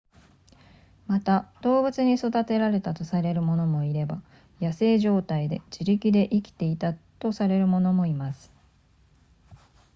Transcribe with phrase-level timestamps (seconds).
[1.05, 4.19] また動物に育てられたとされる者もいれば
[4.59, 8.51] 野生状態で自力で生きていたとされる者もいます